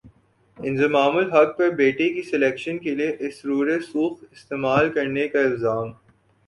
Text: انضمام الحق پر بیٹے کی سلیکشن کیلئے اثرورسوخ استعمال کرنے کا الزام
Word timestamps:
انضمام 0.59 1.17
الحق 1.17 1.57
پر 1.57 1.69
بیٹے 1.75 2.09
کی 2.13 2.21
سلیکشن 2.21 2.77
کیلئے 2.77 3.07
اثرورسوخ 3.27 4.23
استعمال 4.31 4.91
کرنے 4.93 5.27
کا 5.27 5.39
الزام 5.39 5.91